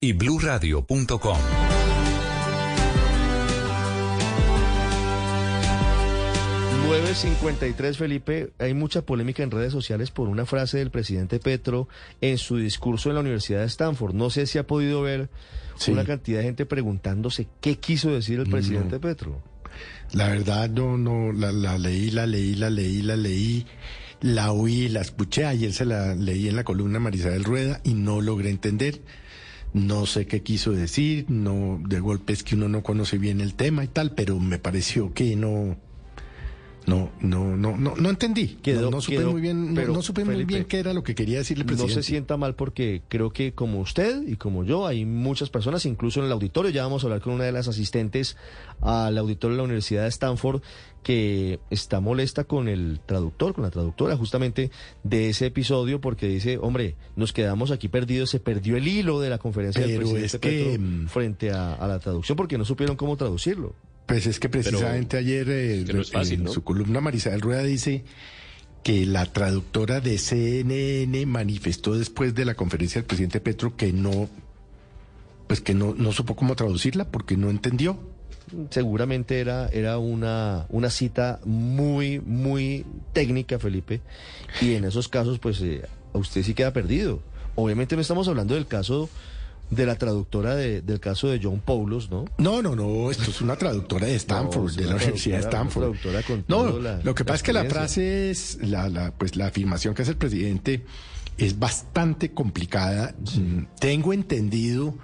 [0.00, 1.38] y bluradio.com.
[6.88, 11.88] ...953 Felipe, hay mucha polémica en redes sociales por una frase del presidente Petro
[12.20, 14.14] en su discurso en la Universidad de Stanford.
[14.14, 15.28] No sé si ha podido ver
[15.88, 19.42] una cantidad de gente preguntándose qué quiso decir el presidente Petro.
[20.12, 23.66] La verdad no, no, la, la leí, la leí, la leí, la leí,
[24.20, 28.20] la oí, la escuché, ayer se la leí en la columna Marisabel Rueda y no
[28.20, 29.00] logré entender
[29.72, 33.54] no sé qué quiso decir, no, de golpe es que uno no conoce bien el
[33.54, 35.76] tema y tal, pero me pareció que no,
[36.86, 38.58] no, no, no, no, no entendí.
[38.64, 41.62] no, no, supe muy bien, no, supe muy bien qué era lo que quería decirle
[41.62, 41.94] el presidente.
[41.94, 45.84] No se sienta mal porque creo que como usted y como yo hay muchas personas,
[45.84, 48.36] incluso en el auditorio, ya vamos a hablar con una de las asistentes
[48.80, 50.62] al auditorio de la Universidad de Stanford,
[51.02, 54.70] que está molesta con el traductor, con la traductora justamente
[55.04, 59.30] de ese episodio porque dice, hombre, nos quedamos aquí perdidos, se perdió el hilo de
[59.30, 60.78] la conferencia del presidente que...
[60.78, 63.74] Mm, frente a la traducción porque no supieron cómo traducirlo.
[64.08, 68.04] Pues es que precisamente ayer eh, en su columna Marisabel Rueda dice
[68.82, 74.30] que la traductora de CNN manifestó después de la conferencia del presidente Petro que no,
[75.46, 77.98] pues que no, no supo cómo traducirla porque no entendió.
[78.70, 84.00] Seguramente era, era una, una cita muy, muy técnica, Felipe,
[84.62, 85.82] y en esos casos, pues eh,
[86.14, 87.20] a usted sí queda perdido.
[87.56, 89.10] Obviamente no estamos hablando del caso
[89.70, 92.24] de la traductora del caso de John Paulos, ¿no?
[92.38, 95.96] No, no, no, esto es una traductora de Stanford, de la Universidad de Stanford.
[96.48, 100.02] no, lo que pasa es que la frase es, la, la, pues la afirmación que
[100.02, 100.84] hace el presidente
[101.36, 103.14] es bastante complicada.
[103.78, 104.94] Tengo entendido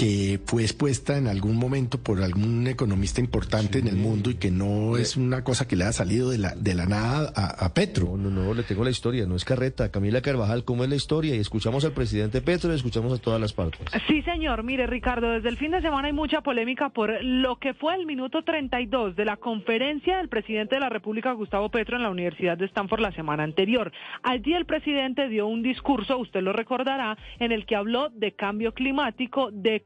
[0.00, 4.50] que fue expuesta en algún momento por algún economista importante en el mundo y que
[4.50, 8.16] no es una cosa que le ha salido de la, de la nada a, Petro.
[8.16, 9.90] No, no, no, le tengo la historia, no es carreta.
[9.90, 11.36] Camila Carvajal, ¿cómo es la historia?
[11.36, 13.88] Y escuchamos al presidente Petro y escuchamos a todas las partes.
[14.08, 14.62] Sí, señor.
[14.62, 18.06] Mire, Ricardo, desde el fin de semana hay mucha polémica por lo que fue el
[18.06, 22.56] minuto 32 de la conferencia del presidente de la República, Gustavo Petro, en la Universidad
[22.56, 23.92] de Stanford la semana anterior.
[24.22, 28.72] Allí el presidente dio un discurso, usted lo recordará, en el que habló de cambio
[28.72, 29.82] climático, de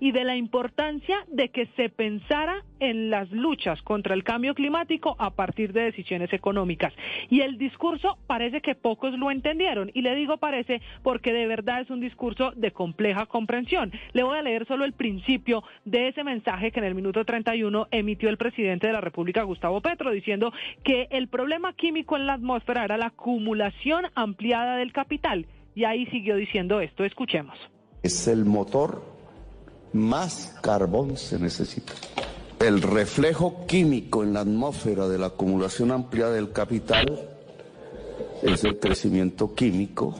[0.00, 5.14] y de la importancia de que se pensara en las luchas contra el cambio climático
[5.18, 6.92] a partir de decisiones económicas.
[7.30, 9.92] Y el discurso parece que pocos lo entendieron.
[9.94, 13.92] Y le digo parece porque de verdad es un discurso de compleja comprensión.
[14.12, 17.86] Le voy a leer solo el principio de ese mensaje que en el minuto 31
[17.92, 22.34] emitió el presidente de la República, Gustavo Petro, diciendo que el problema químico en la
[22.34, 25.46] atmósfera era la acumulación ampliada del capital.
[25.76, 27.04] Y ahí siguió diciendo esto.
[27.04, 27.56] Escuchemos.
[28.02, 29.11] Es el motor
[29.92, 31.92] más carbón se necesita.
[32.58, 37.28] El reflejo químico en la atmósfera de la acumulación amplia del capital
[38.42, 40.14] es el crecimiento químico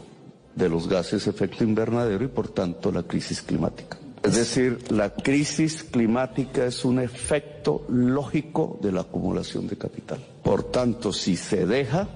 [0.55, 3.99] de los gases efecto invernadero y por tanto la crisis climática.
[4.22, 10.25] Es decir, la crisis climática es un efecto lógico de la acumulación de capital.
[10.44, 12.09] Por tanto, si se deja,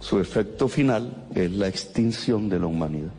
[0.00, 3.12] su efecto final es la extinción de la humanidad.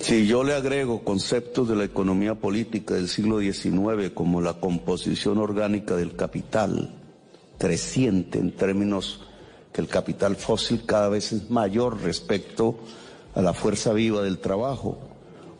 [0.00, 5.36] Si yo le agrego conceptos de la economía política del siglo XIX como la composición
[5.36, 6.94] orgánica del capital,
[7.58, 9.28] creciente en términos
[9.74, 12.78] que el capital fósil cada vez es mayor respecto
[13.34, 14.98] a la fuerza viva del trabajo,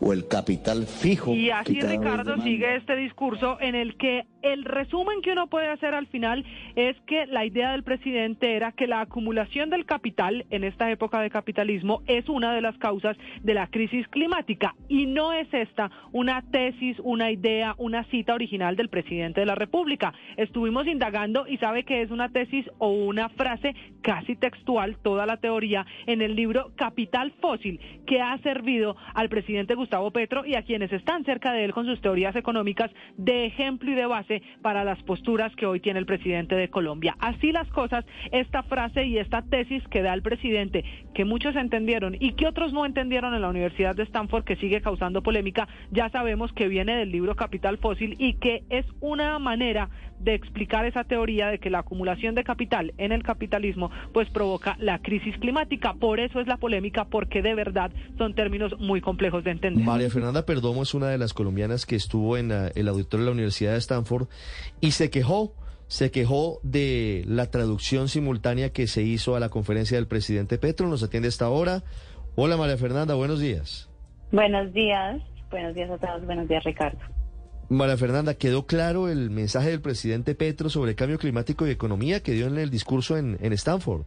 [0.01, 1.35] o el capital fijo.
[1.35, 5.95] Y así Ricardo sigue este discurso en el que el resumen que uno puede hacer
[5.95, 6.45] al final
[6.77, 11.21] es que la idea del presidente era que la acumulación del capital en esta época
[11.21, 15.91] de capitalismo es una de las causas de la crisis climática y no es esta
[16.13, 20.13] una tesis, una idea, una cita original del presidente de la República.
[20.37, 25.37] Estuvimos indagando y sabe que es una tesis o una frase casi textual, toda la
[25.37, 30.63] teoría, en el libro Capital Fósil, que ha servido al presidente Gustavo Petro y a
[30.63, 34.30] quienes están cerca de él con sus teorías económicas de ejemplo y de base
[34.63, 37.17] para las posturas que hoy tiene el presidente de Colombia.
[37.19, 42.17] Así las cosas, esta frase y esta tesis que da el presidente, que muchos entendieron
[42.19, 46.09] y que otros no entendieron en la Universidad de Stanford, que sigue causando polémica, ya
[46.11, 51.05] sabemos que viene del libro Capital Fósil y que es una manera de explicar esa
[51.05, 55.95] teoría de que la acumulación de capital en el capitalismo pues provoca la crisis climática.
[55.95, 59.85] Por eso es la polémica, porque de verdad son términos muy complejos de entender.
[59.85, 63.35] María Fernanda Perdomo es una de las colombianas que estuvo en el auditorio de la
[63.35, 64.29] Universidad de Stanford
[64.81, 65.55] y se quejó,
[65.89, 70.89] se quejó de la traducción simultánea que se hizo a la conferencia del presidente Petro.
[70.89, 71.83] Nos atiende esta hora.
[72.37, 73.89] Hola María Fernanda, buenos días.
[74.33, 75.21] Buenos días,
[75.51, 77.20] buenos días a todos, buenos días Ricardo.
[77.71, 82.33] María Fernanda, ¿quedó claro el mensaje del presidente Petro sobre cambio climático y economía que
[82.33, 84.03] dio en el discurso en, Stanford?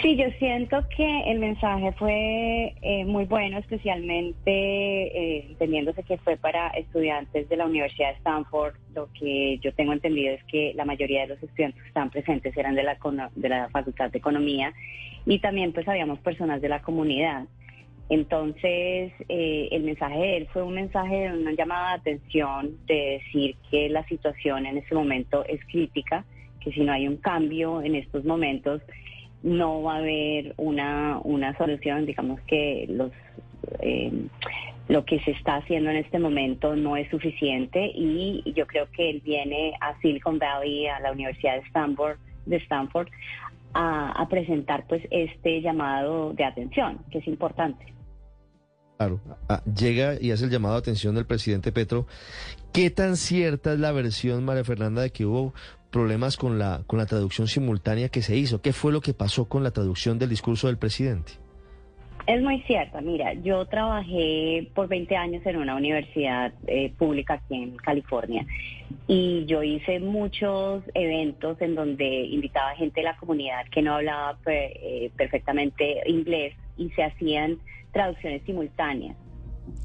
[0.00, 6.38] Sí, yo siento que el mensaje fue eh, muy bueno, especialmente eh, entendiéndose que fue
[6.38, 8.76] para estudiantes de la Universidad de Stanford.
[8.94, 12.56] Lo que yo tengo entendido es que la mayoría de los estudiantes que están presentes
[12.56, 12.96] eran de la,
[13.36, 14.72] de la Facultad de Economía
[15.26, 17.44] y también pues habíamos personas de la comunidad.
[18.08, 23.22] Entonces, eh, el mensaje de él fue un mensaje de una llamada de atención, de
[23.22, 26.24] decir que la situación en este momento es crítica,
[26.60, 28.82] que si no hay un cambio en estos momentos,
[29.42, 33.12] no va a haber una, una solución, digamos que los...
[33.80, 34.12] Eh,
[34.88, 39.10] lo que se está haciendo en este momento no es suficiente y yo creo que
[39.10, 43.08] él viene a Silicon Valley, a la Universidad de Stanford, de Stanford
[43.74, 47.92] a, presentar pues este llamado de atención, que es importante.
[48.96, 52.06] Claro, ah, llega y hace el llamado de atención del presidente Petro.
[52.72, 55.54] ¿Qué tan cierta es la versión, María Fernanda, de que hubo
[55.90, 58.60] problemas con la, con la traducción simultánea que se hizo?
[58.62, 61.41] ¿Qué fue lo que pasó con la traducción del discurso del presidente?
[62.26, 63.00] Es muy cierta.
[63.00, 68.46] Mira, yo trabajé por 20 años en una universidad eh, pública aquí en California
[69.08, 74.38] y yo hice muchos eventos en donde invitaba gente de la comunidad que no hablaba
[74.46, 77.58] eh, perfectamente inglés y se hacían
[77.92, 79.16] traducciones simultáneas.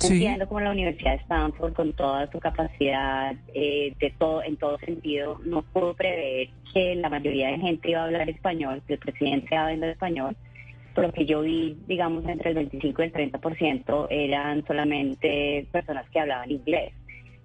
[0.04, 4.78] Entiendo como la Universidad de Stanford, con toda su capacidad eh, de todo, en todo
[4.80, 9.00] sentido, no pudo prever que la mayoría de gente iba a hablar español, que el
[9.00, 10.36] presidente iba a hablar español
[10.98, 16.10] por lo que yo vi, digamos, entre el 25 y el 30% eran solamente personas
[16.10, 16.92] que hablaban inglés.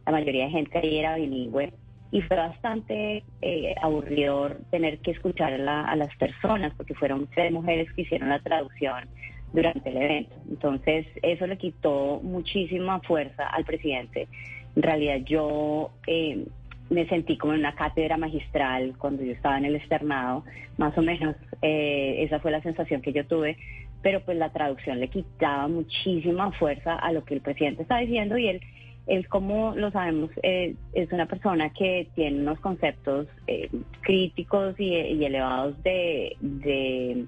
[0.06, 1.70] La mayoría de gente ahí era bilingüe
[2.12, 7.92] y fue bastante eh, aburridor tener que escuchar a las personas porque fueron tres mujeres
[7.92, 9.06] que hicieron la traducción
[9.52, 10.34] durante el evento.
[10.48, 14.28] Entonces, eso le quitó muchísima fuerza al presidente.
[14.76, 16.46] En realidad, yo eh,
[16.92, 20.44] me sentí como en una cátedra magistral cuando yo estaba en el externado,
[20.76, 23.56] más o menos eh, esa fue la sensación que yo tuve,
[24.02, 28.36] pero pues la traducción le quitaba muchísima fuerza a lo que el presidente está diciendo
[28.36, 28.60] y él,
[29.06, 33.70] él como lo sabemos, eh, es una persona que tiene unos conceptos eh,
[34.02, 37.24] críticos y, y elevados de, de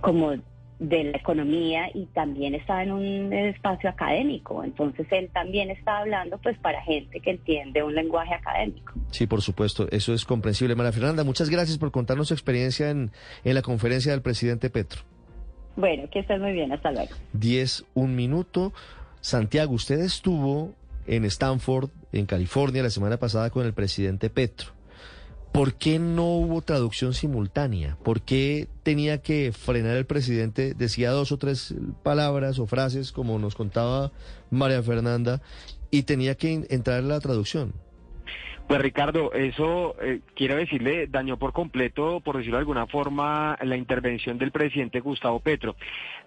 [0.00, 0.34] como
[0.80, 4.64] de la economía y también está en un espacio académico.
[4.64, 8.94] Entonces él también está hablando pues para gente que entiende un lenguaje académico.
[9.10, 10.74] Sí, por supuesto, eso es comprensible.
[10.74, 13.12] María Fernanda, muchas gracias por contarnos su experiencia en,
[13.44, 15.02] en la conferencia del presidente Petro.
[15.76, 17.10] Bueno, que estés muy bien, hasta luego.
[17.32, 18.72] Diez, un minuto.
[19.20, 20.74] Santiago, usted estuvo
[21.06, 24.79] en Stanford, en California, la semana pasada con el presidente Petro.
[25.52, 27.98] ¿Por qué no hubo traducción simultánea?
[28.04, 30.74] ¿Por qué tenía que frenar el presidente?
[30.74, 34.12] Decía dos o tres palabras o frases, como nos contaba
[34.50, 35.42] María Fernanda,
[35.90, 37.74] y tenía que entrar en la traducción.
[38.70, 43.76] Pues Ricardo, eso eh, quiero decirle, dañó por completo, por decirlo de alguna forma, la
[43.76, 45.74] intervención del presidente Gustavo Petro.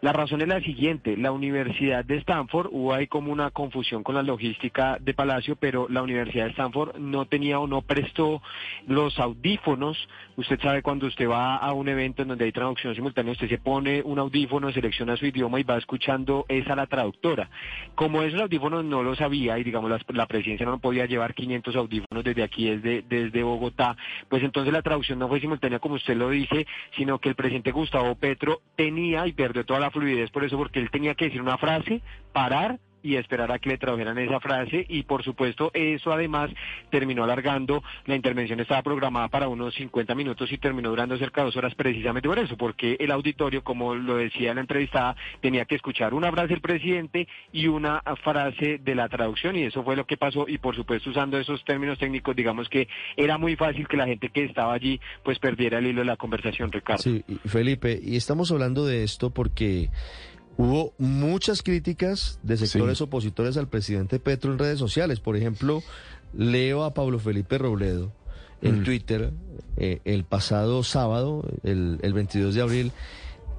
[0.02, 4.16] La razón es la siguiente, la Universidad de Stanford, hubo ahí como una confusión con
[4.16, 8.42] la logística de Palacio, pero la Universidad de Stanford no tenía o no prestó
[8.88, 9.98] los audífonos.
[10.36, 13.58] Usted sabe cuando usted va a un evento en donde hay traducción simultánea, usted se
[13.58, 17.50] pone un audífono, selecciona su idioma y va escuchando esa la traductora.
[17.96, 21.74] Como esos audífonos no lo sabía y digamos la, la presidencia no podía llevar 500
[21.78, 23.96] audífonos desde aquí, desde, desde Bogotá,
[24.30, 26.66] pues entonces la traducción no fue simultánea como usted lo dice,
[26.98, 30.80] sino que el presidente Gustavo Petro tenía y perdió toda la fluidez por eso, porque
[30.80, 32.02] él tenía que decir una frase,
[32.32, 34.86] parar y esperar a que le tradujeran esa frase.
[34.90, 36.50] Y por supuesto eso además
[36.90, 41.46] terminó alargando, la intervención estaba programada para unos 50 minutos y terminó durando cerca de
[41.46, 45.76] dos horas precisamente por eso, porque el auditorio, como lo decía la entrevistada, tenía que
[45.76, 49.56] escuchar una frase del presidente y una frase de la traducción.
[49.56, 50.46] Y eso fue lo que pasó.
[50.48, 52.88] Y por supuesto usando esos términos técnicos digamos que
[53.18, 56.18] era muy fácil que la gente que estaba allí pues perdiera el hilo de la
[56.18, 57.04] conversación, Ricardo.
[57.04, 59.90] Sí, Felipe, y estamos hablando de esto porque
[60.58, 65.20] Hubo muchas críticas de sectores opositores al presidente Petro en redes sociales.
[65.20, 65.82] Por ejemplo,
[66.34, 68.12] leo a Pablo Felipe Robledo
[68.62, 68.84] en mm.
[68.84, 69.32] Twitter
[69.78, 72.92] eh, el pasado sábado, el, 22 de abril,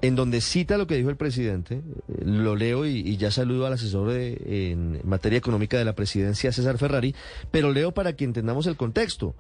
[0.03, 1.83] en donde cita lo que dijo el presidente.
[2.09, 6.79] Eh, lo leo y, ya saludo al asesor en materia económica de la presidencia, César
[6.79, 7.15] Ferrari,
[7.51, 9.35] pero leo para que entendamos el contexto.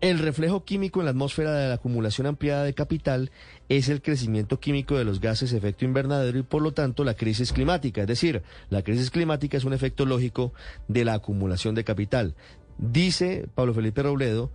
[0.00, 3.30] El reflejo químico en la atmósfera de la acumulación ampliada de capital
[3.68, 7.14] es el crecimiento químico de los gases de efecto invernadero y por lo tanto la
[7.14, 8.02] crisis climática.
[8.02, 10.52] Es decir, la crisis climática es un efecto lógico
[10.86, 12.34] de la acumulación de capital.
[12.78, 14.52] Dice Pablo Felipe Robledo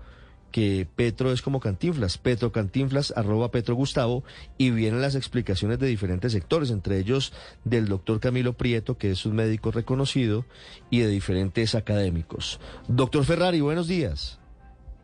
[0.53, 4.23] que Petro es como Cantinflas, Petro Cantinflas, arroba Petro Gustavo,
[4.55, 9.25] y vienen las explicaciones de diferentes sectores, entre ellos del doctor Camilo Prieto, que es
[9.25, 10.45] un médico reconocido,
[10.91, 12.59] y de diferentes académicos.
[12.87, 14.42] Doctor Ferrari, buenos días.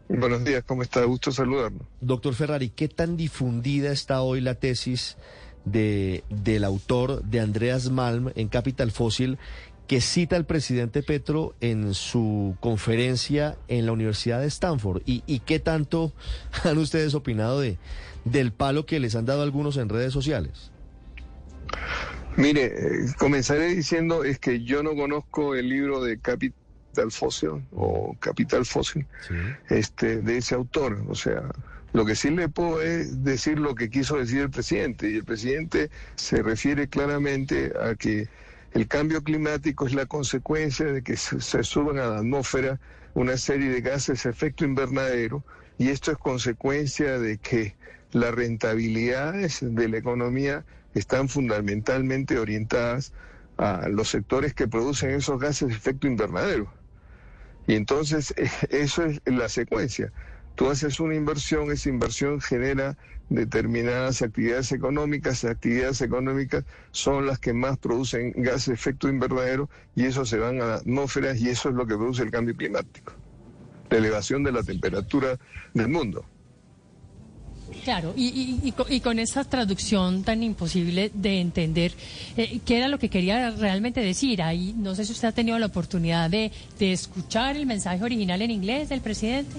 [0.10, 1.04] Buenos días, ¿cómo está?
[1.04, 1.86] Gusto saludarlo.
[2.02, 5.18] Doctor Ferrari, ¿qué tan difundida está hoy la tesis
[5.66, 9.38] de, del autor de Andreas Malm en Capital Fósil
[9.86, 15.04] que cita al presidente Petro en su conferencia en la Universidad de Stanford?
[15.06, 16.12] ¿Y, y qué tanto
[16.64, 17.78] han ustedes opinado de,
[18.26, 20.72] del palo que les han dado algunos en redes sociales?
[22.36, 26.58] Mire, eh, comenzaré diciendo es que yo no conozco el libro de Capital
[27.12, 29.06] Fósil o Capital Fósil
[29.70, 31.04] este, de ese autor.
[31.08, 31.44] O sea,
[31.94, 35.10] lo que sí le puedo es decir lo que quiso decir el presidente.
[35.10, 38.28] Y el presidente se refiere claramente a que
[38.74, 42.80] el cambio climático es la consecuencia de que se, se suban a la atmósfera
[43.14, 45.44] una serie de gases de efecto invernadero
[45.78, 47.76] y esto es consecuencia de que
[48.12, 53.14] las rentabilidades de la economía están fundamentalmente orientadas
[53.58, 56.72] a los sectores que producen esos gases de efecto invernadero.
[57.70, 58.34] Y entonces
[58.72, 60.12] eso es la secuencia.
[60.56, 62.98] Tú haces una inversión, esa inversión genera
[63.30, 69.70] determinadas actividades económicas, esas actividades económicas son las que más producen gases de efecto invernadero
[69.96, 72.58] y eso se van a las atmósferas y eso es lo que produce el cambio
[72.58, 73.14] climático,
[73.92, 75.38] la elevación de la temperatura
[75.76, 76.26] del mundo.
[77.90, 81.92] Claro, y, y, y, con, y, con, esa traducción tan imposible de entender,
[82.38, 84.44] eh, ¿qué era lo que quería realmente decir?
[84.44, 88.44] Ahí no sé si usted ha tenido la oportunidad de, de escuchar el mensaje original
[88.44, 89.56] en inglés del presidente.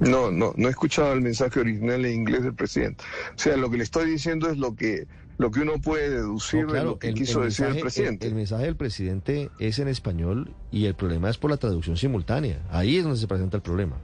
[0.00, 3.04] No, no, no he escuchado el mensaje original en inglés del presidente.
[3.36, 5.06] O sea, lo que le estoy diciendo es lo que
[5.36, 7.78] lo que uno puede deducir no, claro, de lo que el, quiso el decir mensaje,
[7.78, 8.26] el presidente.
[8.26, 11.98] El, el, mensaje del presidente es en español y el problema es por la traducción
[11.98, 12.62] simultánea.
[12.70, 13.98] Ahí es donde se presenta el problema.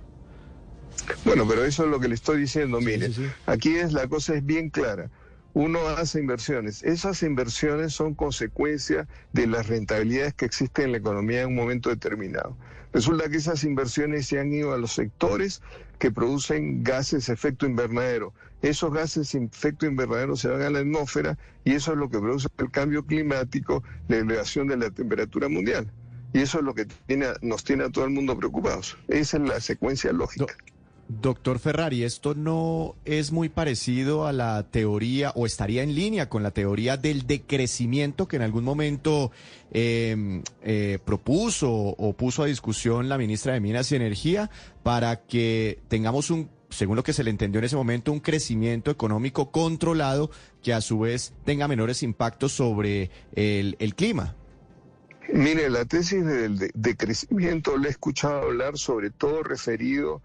[1.25, 2.81] Bueno, pero eso es lo que le estoy diciendo.
[2.81, 3.27] Mire, sí, sí.
[3.47, 5.11] aquí es la cosa es bien clara.
[5.55, 6.83] Uno hace inversiones.
[6.83, 11.91] Esas inversiones son consecuencia de las rentabilidades que existen en la economía en un momento
[11.91, 12.57] determinado.
[12.93, 15.63] Resulta que esas inversiones se han ido a los sectores
[15.99, 18.33] que producen gases efecto invernadero.
[18.63, 22.49] Esos gases efecto invernadero se van a la atmósfera y eso es lo que produce
[22.59, 25.91] el cambio climático, la elevación de la temperatura mundial.
[26.33, 28.97] Y eso es lo que tiene, nos tiene a todo el mundo preocupados.
[29.07, 30.57] Esa es la secuencia lógica.
[31.09, 36.43] Doctor Ferrari, ¿esto no es muy parecido a la teoría o estaría en línea con
[36.43, 39.31] la teoría del decrecimiento que en algún momento
[39.71, 44.51] eh, eh, propuso o puso a discusión la ministra de Minas y Energía
[44.83, 48.91] para que tengamos un, según lo que se le entendió en ese momento, un crecimiento
[48.91, 50.31] económico controlado
[50.63, 54.35] que a su vez tenga menores impactos sobre el, clima?
[55.33, 60.23] Mire, la tesis del decrecimiento la he escuchado hablar sobre todo referido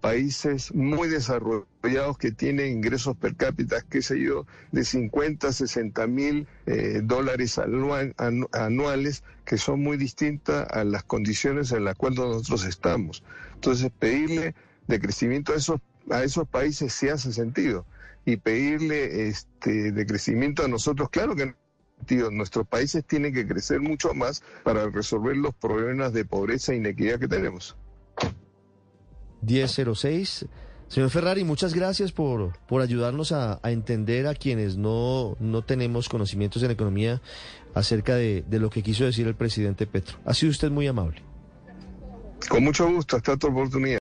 [0.00, 6.46] países muy desarrollados que tienen ingresos per cápita, qué sé yo, de 50, 60 mil
[6.66, 12.18] eh, dólares anual, anu, anuales, que son muy distintas a las condiciones en las cuales
[12.18, 13.22] nosotros estamos.
[13.54, 14.54] Entonces, pedirle
[14.86, 15.80] de crecimiento a esos,
[16.10, 17.84] a esos países sí hace sentido.
[18.24, 21.54] Y pedirle este, de crecimiento a nosotros, claro que
[22.04, 26.76] Tío, nuestros países tienen que crecer mucho más para resolver los problemas de pobreza e
[26.76, 27.74] inequidad que tenemos.
[29.42, 30.46] 1006.
[30.88, 36.62] Señor Ferrari, muchas gracias por, por ayudarnos a, entender a quienes no, no tenemos conocimientos
[36.62, 37.20] en economía
[37.74, 40.18] acerca de, de, lo que quiso decir el presidente Petro.
[40.24, 41.22] Ha sido usted muy amable.
[42.48, 43.94] Con mucho gusto, hasta oportunidad.